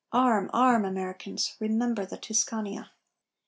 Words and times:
_Arm, 0.11 0.49
arm, 0.51 0.83
Americans! 0.83 1.55
Remember 1.59 2.07
the 2.07 2.17
Tuscania! 2.17 2.89